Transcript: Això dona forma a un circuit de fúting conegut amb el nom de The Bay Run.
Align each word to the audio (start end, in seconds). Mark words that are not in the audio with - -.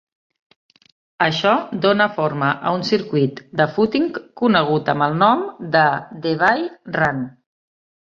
Això 1.25 1.51
dona 1.83 2.07
forma 2.15 2.49
a 2.71 2.73
un 2.79 2.87
circuit 2.89 3.43
de 3.63 3.69
fúting 3.77 4.11
conegut 4.43 4.93
amb 4.97 5.09
el 5.11 5.23
nom 5.23 5.49
de 5.79 5.87
The 6.27 6.37
Bay 6.45 6.69
Run. 7.01 7.27